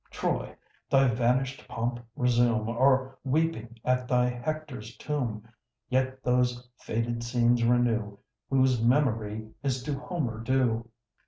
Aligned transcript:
Troy, 0.09 0.55
thy 0.89 1.07
vanish'd 1.09 1.67
pomp 1.67 1.99
resume, 2.15 2.67
Or, 2.69 3.19
weeping 3.23 3.77
at 3.85 4.07
thy 4.07 4.29
Hector's 4.29 4.97
tomb, 4.97 5.47
Yet 5.89 6.23
those 6.23 6.67
faded 6.79 7.23
scenes 7.23 7.63
renew, 7.63 8.17
Whose 8.49 8.81
memory 8.81 9.47
is 9.61 9.83
to 9.83 9.99
Homer 9.99 10.39
due. 10.39 10.89